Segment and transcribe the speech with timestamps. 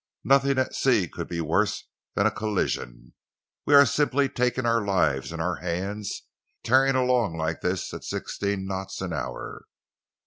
[0.23, 1.83] "Nothing at sea could be worse
[2.15, 3.13] than a collision.
[3.67, 6.23] We are simply taking our lives in our hands,
[6.63, 9.65] tearing along like this at sixteen knots an hour."